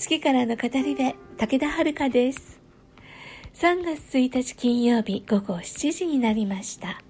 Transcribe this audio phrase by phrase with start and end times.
[0.00, 2.58] 月からの語り部武田遥です。
[3.52, 7.02] 3月1日金曜日午後7時になりました。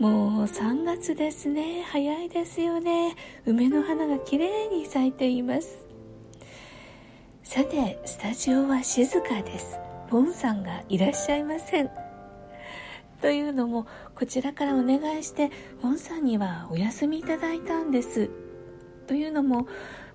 [0.00, 1.84] もう3月ですね。
[1.86, 3.14] 早いですよね。
[3.46, 5.86] 梅の花が綺麗に咲いています。
[7.44, 9.78] さてスタジオは静かです。
[10.10, 11.90] ボンさんがいらっしゃいません。
[13.22, 18.28] というのもこちらからお願いしてボンさんにはお休みいただいたんです。
[19.06, 19.68] というのも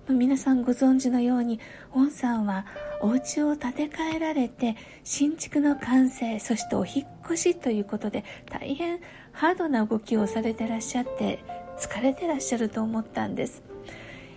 [0.08, 1.58] 皆さんご存知のように
[1.94, 2.66] ウォンさんは
[3.00, 9.00] お家を建て替えられて新築の完成そしてお引越しということで大変
[9.32, 11.42] ハードな動きをされてらっしゃって
[11.78, 13.62] 疲れてらっしゃると思ったんです。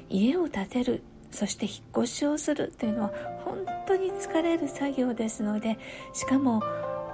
[0.10, 3.12] 家を建てるそして引っ越しをするというのは
[3.44, 5.78] 本当に疲れる作業ですので
[6.14, 6.64] しかも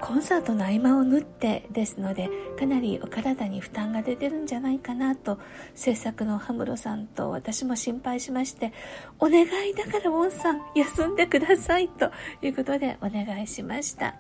[0.04, 5.40] コンサートの合間を縫ってですのでかなりお体に負担が出てるんじゃないかなと
[5.76, 8.74] 制作の羽室さんと私も心配しまして
[9.18, 14.16] お願いだからウォンさん休んでくださいということでお願いしました、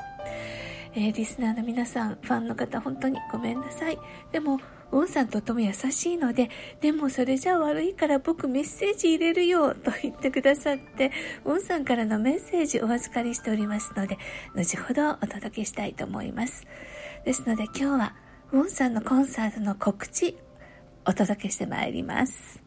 [0.95, 3.99] えー、リスナーの皆さんファンの方本当にごめんなさい。
[4.31, 4.61] でも
[4.94, 11.11] ウォンさんとても優しいので、でもそれじゃ悪いから僕メッセージ入れるよと言ってくださって、
[11.45, 14.19] ウォンさんからのメッセージお預かりしておりますので、
[14.53, 16.67] 後ほどお届けしたいと思います。
[17.25, 18.16] ですので今日は
[18.52, 20.38] ウォンさんのコンサートの告知、
[21.07, 22.61] お届けしてまいります。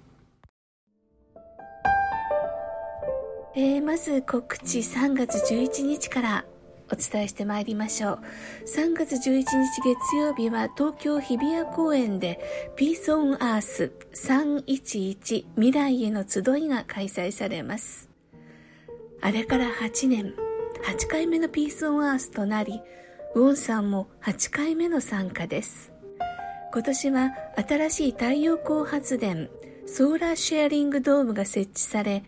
[3.54, 6.44] えー、まず告知3月11日から
[6.90, 8.18] お伝えしてまいりましょう。
[8.66, 9.44] 3月11日
[9.82, 12.38] 月曜日は東京日比谷公園で
[12.76, 18.08] ピースオンアース311未来への集いが開催されます。
[19.20, 20.34] あれから8年、
[20.84, 22.80] 8回目のピースオンアースとなり、
[23.34, 25.92] ウォンさんも8回目の参加です。
[26.72, 29.48] 今年は新しい太陽光発電、
[29.86, 32.22] ソーラーシェアリングドームが設置され、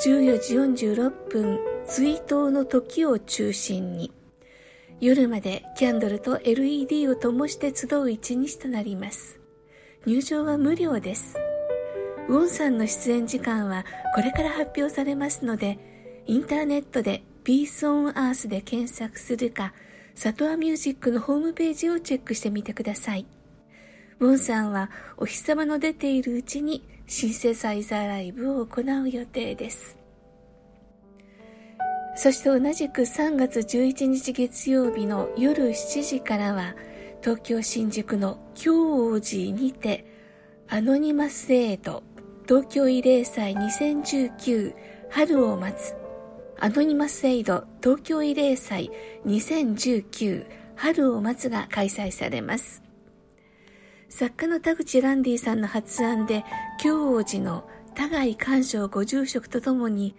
[0.00, 4.12] 14時46分追悼の時を中心に。
[5.00, 9.38] 夜までキャンドルと LED を灯して集う一日となります。
[10.06, 11.36] 入場は無料です。
[12.28, 13.84] ウォンさんの出演時間は
[14.14, 15.78] これから発表されますので
[16.26, 19.74] インターネットでピースオンアースで検索するか
[20.14, 23.26] サトアミュージックのホームページをチェックしてみてください。
[24.20, 29.98] ウォンさんはお日様の出ているうちにシンセサイザーライブを行う予定です。
[32.16, 36.76] そして同じく3月11日月曜日の夜7時からは
[37.22, 40.06] 東京新宿の京王寺にて
[40.68, 42.04] アノニマスエイド
[42.46, 44.74] 東京慰霊祭2019
[45.10, 45.94] 春を待つ。
[46.60, 48.90] アノニマスエイド東京慰霊祭
[49.26, 52.83] 2019春を待つが開催されます。
[54.08, 56.44] 作家の田口ランディさんの発案で
[56.80, 60.14] 京王寺の田貝寛昌ご住職とともに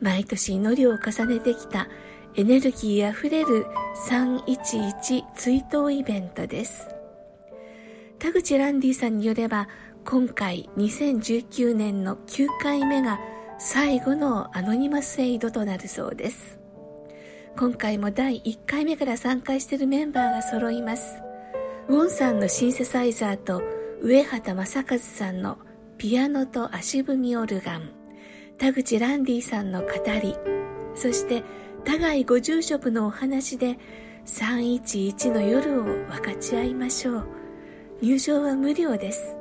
[0.00, 1.88] 毎年祈りを重ねてきた
[2.36, 3.66] エネルギーあふれる
[4.08, 6.88] 311追悼イベントです。
[8.18, 9.68] 田口ランディさんによれば、
[10.04, 13.18] 今回2019年の9回目が
[13.58, 16.58] 最後のアノニマスエイドとなるそうです。
[17.56, 21.29] 今回も第1回目から参加しているメンバーが揃います。
[21.90, 23.64] ウォンさんのシンセサイザーと
[24.00, 25.58] 上畑正和さんの
[25.98, 27.90] ピアノと足踏みオルガン、
[28.58, 29.88] 田口ランディさんの語
[30.22, 30.36] り。
[30.94, 31.42] そして
[31.84, 33.76] 互いご住職のお話で
[34.24, 37.28] 311の夜を分かち合いましょう。
[38.00, 39.36] 入場は無料です。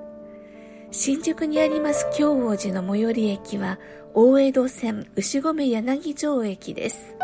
[0.90, 3.78] 新宿にあります京王寺の最寄り駅は
[4.16, 7.16] 大江戸線牛込柳城駅です。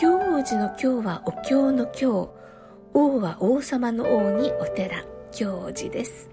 [0.00, 2.38] 京王寺の京はお経の京。
[2.94, 6.30] 王は王様の王にお寺京王寺です。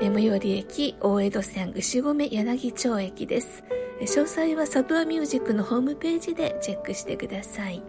[0.00, 3.64] 最寄り駅大江戸線牛込柳町駅です。
[4.00, 7.82] 詳細はサブアミュージックのホームページでチェックしてください。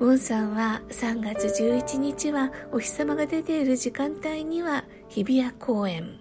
[0.00, 6.18] ウォンさんは3月11日はお日様が出ている時間帯には日比谷公園。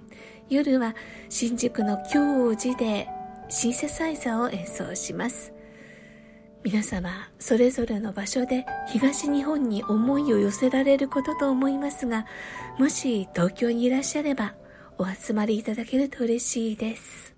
[0.50, 0.96] 夜は
[1.30, 3.08] 新宿の京王寺で
[3.50, 5.53] シンセサイザーを演奏します。
[6.64, 12.26] 皆様それぞれの場所で東日本に思いを寄せられることと思いますが
[12.80, 14.56] もし東京にいらっしゃれば
[14.98, 17.34] お集まりいただけると嬉しいです。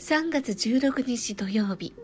[0.00, 1.94] 3月16日土曜日、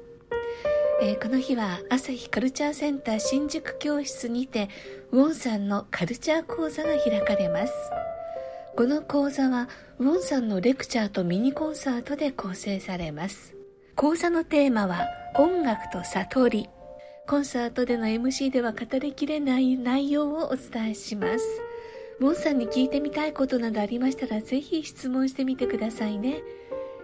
[1.02, 4.68] えー、この日は朝日カルチャーセンター新宿教室にて
[5.10, 7.72] ウォンさんのカルチャー講座が開かれます。
[8.76, 13.56] この講座はウォンさんのレクチャーとミニコンサートで構成されます。
[13.94, 16.68] 講座のテーマは音楽と悟り。
[17.26, 21.62] コンサートでの MC では語りきれない内容をお伝えします。
[22.20, 26.42] ウォンさんに聞いてみたいことなどありましたらぜひ質問してみてくださいね。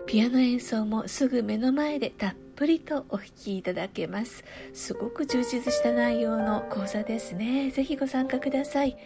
[0.06, 4.44] ピアノ演奏もすぐ目の前でたっぷりとお弾きいただけます。
[4.74, 7.70] すごく充実した内容の講座ですね。
[7.70, 8.98] ぜひご参加ください。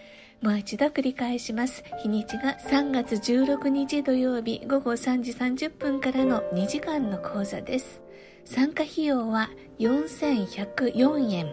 [0.43, 8.01] もう一度繰り返します日にちが3月16日土曜日午後3時30分からの2時間の講座です
[8.45, 11.49] 参加費用は4104円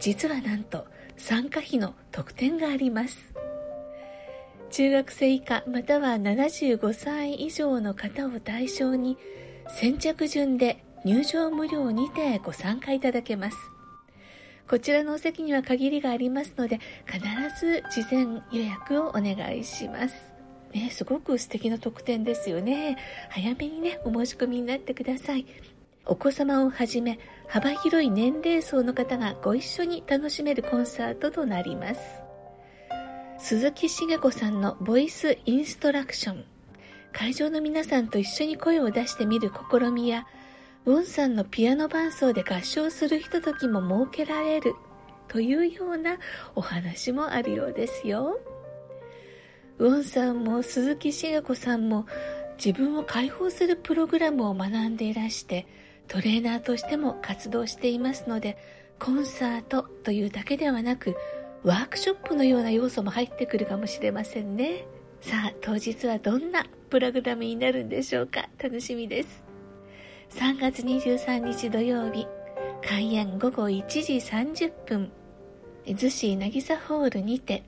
[0.00, 0.86] 実はなんと
[1.16, 3.33] 参加費の特典があります。
[4.74, 9.16] 中学生以下または75歳以上の方を対象に
[9.68, 13.56] 先着順で入場無料にてご参加いただけます。
[14.68, 17.20] こちらのお席には限りがありますので必
[17.60, 20.34] ず事前予約をお願いします。
[20.72, 22.96] ね、すごく素敵な特典ですよね。
[23.30, 25.46] 早めにね、お申し込みになってください。
[26.04, 32.24] お子様をはじめ幅広い年齢層の方がご一緒に楽しめるコンサートとなります
[33.38, 36.44] 鈴木茂子さんのボイスインストラクション。
[37.12, 40.26] 会場の皆さんと一緒に声を出してみる試みや
[40.84, 44.74] ウォンさんのピアノ伴奏で合唱するひとときも設けられる
[45.28, 46.18] というような
[46.54, 48.40] お話もあるようですよ。
[49.78, 52.06] ウォンさんも鈴木茂子さんも
[52.56, 55.66] 自分を解放するプログラムを学んでいらして
[56.08, 58.56] トレーナーとしても活動していますので
[59.00, 61.16] コンサートというだけではなく
[61.64, 64.86] ワークショップのような要素も入ってくるかもしれませんね。
[65.22, 68.50] さあ当日はどんなプログラムになるんでしょうか？
[68.62, 69.42] 楽しみです。
[70.28, 72.26] 3月23日土曜日
[72.86, 75.10] 開演午後1時30分。
[75.86, 77.62] 逗子渚ホールにて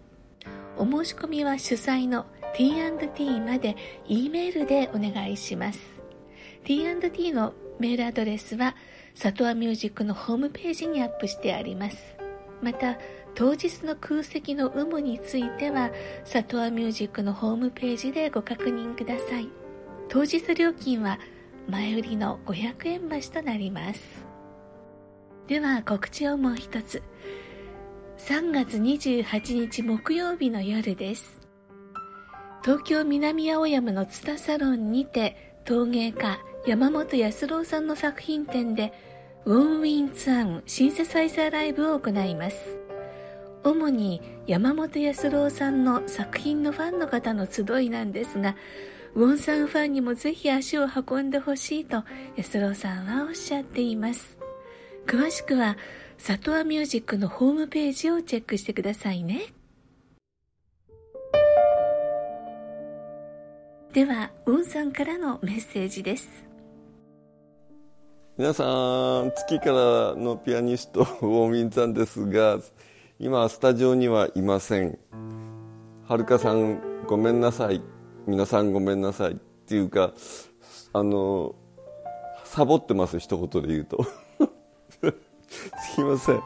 [0.76, 3.76] お申し込みは主催の T&T まで
[4.06, 5.80] E メールでお願いします。
[6.64, 8.76] T&T のメールアドレスは
[9.14, 12.16] 里和ミュージックのホームページにアップしてあります。
[12.62, 12.98] また
[13.36, 15.90] 当日の空席の有無については
[16.24, 19.48] 里和ミュージックのホームページでご確認ください。
[20.08, 21.18] 当日料金は
[21.68, 24.24] 前売りの500円増しとなります。
[25.48, 27.02] では告知をもう一つ。
[28.16, 31.38] 3月28日木曜日の夜です。
[32.64, 38.94] 東京南青山の津田サロンにて陶芸家山本康郎さんの作品展で
[39.44, 42.85] ウォンウィンツアンシンセサイザーライブを行います。
[43.66, 48.54] 主に山本康郎さんの作品のファンの方の集いなんですが
[49.16, 52.04] ウォンさんファンにもぜひ足を運んでほしいと
[52.36, 54.38] 安郎さんはおっしゃっています。
[55.04, 55.76] 詳しくは
[56.16, 59.46] 里和ミュージックのホームページをチェックしてくださいね。
[63.92, 66.28] ではウォンさんからのメッセージです。
[68.38, 68.64] 皆さ
[69.22, 72.60] ん月からのピアニストウォーミンさんですが
[73.18, 74.98] 今スタジオにはいません。
[76.06, 77.80] はるかさんごめんなさい。
[78.26, 79.34] 皆さんごめんなさいっ
[79.66, 80.12] ていうか
[80.92, 81.54] あの
[82.44, 84.04] サボってます一言で言うと。
[85.94, 86.42] すいません。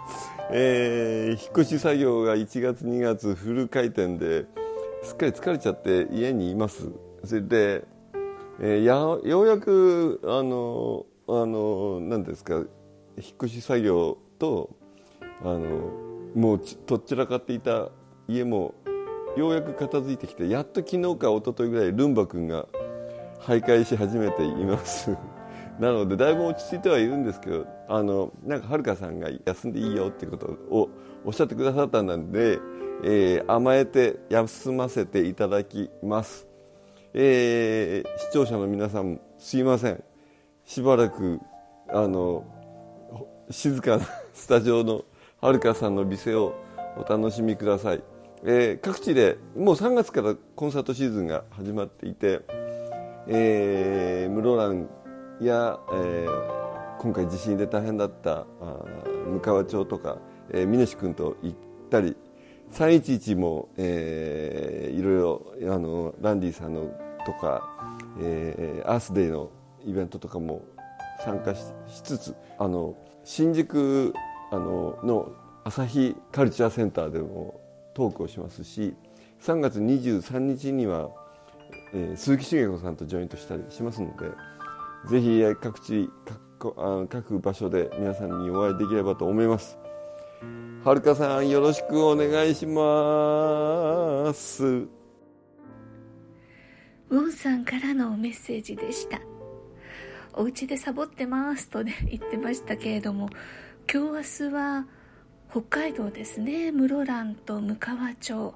[0.53, 4.47] えー、引っ越し作業が1月2月フル回転で
[5.03, 6.89] すっかり疲れちゃって家にいます。
[7.25, 7.85] それで、
[8.61, 8.95] えー、や
[9.29, 12.67] ようやくあのあの何ですか引っ
[13.43, 14.71] 越し作業と
[15.43, 17.89] あのもうとっちらかっていた
[18.29, 18.75] 家も
[19.37, 22.67] ようやく片付いてきてやっと昨日か一昨日ぐらいルンバ君が
[23.41, 25.17] 徘徊し始めています。
[25.79, 30.91] なのでだいぶ落ち着いてはいるんですけどあのなんかはるかさんが休んでいいよっていうことを
[31.25, 32.59] おっしゃってくださったので、
[33.03, 36.47] えー、甘えて休ませていただきます、
[37.15, 40.05] えー、視聴者の皆さんすいません。
[40.67, 41.41] しばらく
[41.89, 42.45] あの
[43.51, 45.05] 静かなスタジオの
[45.41, 46.55] はるかさんの美声を
[46.99, 48.03] お楽しみください、
[48.45, 52.43] えー、各地でもう3月からコンサートシーズンが始まっていて、
[53.27, 54.87] えー、室蘭
[55.41, 58.85] や、えー、今回地震で大変だったあ
[59.29, 60.19] 向川町とか、
[60.51, 62.19] えー、峰志君と行ったり
[62.73, 66.93] 311も、えー、いろいろあのランディさんの
[67.25, 67.67] とか、
[68.21, 69.51] えー、アースデーの
[69.87, 70.67] イベントとかも
[71.25, 71.63] 参加し
[72.03, 72.95] つつあの
[73.25, 74.13] 新宿
[74.51, 75.33] あのの
[75.65, 77.61] 朝日カルチャーセンターでも
[77.95, 78.95] トークをしますし
[79.43, 81.11] 3月23日には、
[81.95, 84.31] えー、鈴木茂子さんとジョイントしたりしますので
[85.09, 86.51] ぜひ各地各
[87.09, 89.79] 各場所で皆さんにお会いできればと思います。
[90.85, 94.67] はるかさんよろしくお願いします。
[94.67, 99.21] ウォンさんからのメッセージでした。
[100.35, 103.31] お家でサボってますとね言ってましたけれども
[103.93, 104.87] 今日明日は
[105.51, 106.71] 北海道ですね。
[106.71, 108.55] 室蘭と向川町、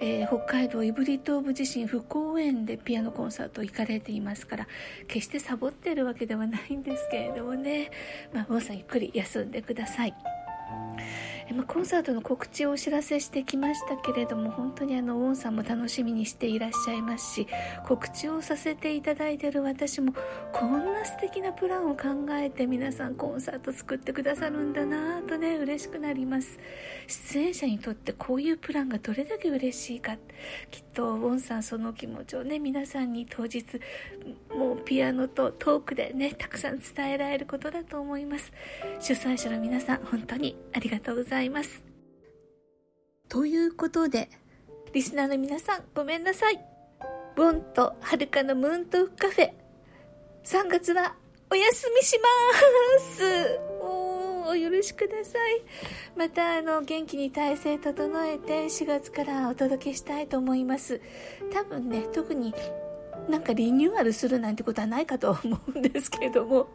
[0.00, 4.66] えー、北海道胆振東部地震復興園でピアノコンサート行かれていますから
[5.06, 7.90] 決してサボってるわけではないんですけれどもね。
[8.32, 10.14] まあ皆さんゆっくり休んでください。
[11.54, 17.46] まコンサートの告知をお知らせしてきましたけれども本当にあのウォンさんも楽しみにしていらっしゃいますし
[17.86, 20.12] 告知をさせていただいている私も
[20.52, 26.58] こんな素敵なプランを考えて皆さんコンサート作ってくださるんだなとね嬉しくなります。
[27.06, 30.16] 出演者にとってこういうプランがどれだけ嬉しいか。
[30.70, 33.64] きっとウォンさんその気持ちをね皆さんに当日
[34.54, 38.52] もうピアノとトークでねたくさん伝えられることだと思います。
[39.00, 41.39] 主催者の皆さん本当にありがとうございます。
[41.40, 41.82] ざいます。
[43.28, 44.28] ということで、
[44.92, 46.60] リスナーの皆さんごめんなさい。
[47.36, 49.52] ボンとはるかのムーントークカフェ、
[50.44, 51.14] 3月は
[51.50, 52.28] お休みしま
[53.16, 53.58] す
[54.46, 55.62] およろしくください。
[56.16, 61.00] また、あの、元気に体制整えて4月からお届けしたいと思います。
[61.52, 62.52] 多分ね、特に
[63.30, 66.68] なんかリニューアルするなんてことはないかと思うんですけれども、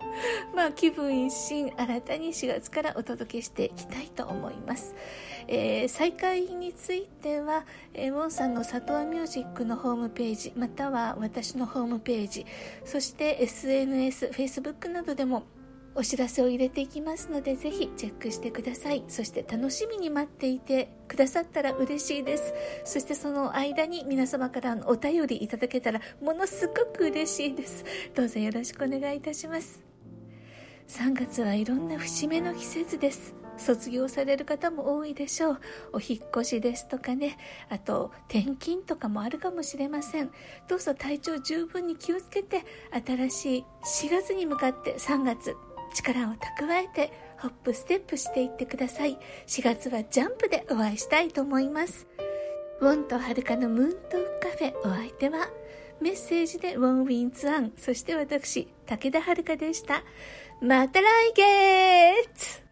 [0.56, 4.96] まあ、気分一新新たに4月からお届けしていきたいと思います。
[5.48, 12.46] えー、再開については、えー、ウォンさんの里和ミュージックのホームページ、または私のホームページ、
[12.84, 15.44] そして SNS、Facebook などでも
[15.98, 19.04] お知らせを入れていきますのでぜひチェックしてください。
[19.08, 22.54] そして楽しみに待っていてくださったら嬉しいです。
[22.84, 27.86] そしてその間に皆様からのお便りいただけたらものすごく嬉しいです。
[28.14, 29.84] どうぞよろしくお願いいたします。
[30.90, 33.34] 3月はいろんな節目の季節です。
[33.58, 35.60] 卒業される方も多いでしょう。
[35.94, 37.38] お引越しですとかね。
[37.70, 40.32] あと転勤とかもあるかもしれません。
[40.68, 43.66] どうぞ体調十分に気をつけて新しい
[44.08, 45.56] 4月に向かって3月
[45.96, 49.18] 力を蓄えてホップステップしていってください。
[49.48, 52.08] 4月はジャンプでお会いしたいと思います。
[52.82, 55.50] ウォンとはるかのムーントークカフェお相手は
[56.02, 60.04] メッセージでウォンウィンツアンそして私武田遥でした。
[60.62, 62.65] また来月!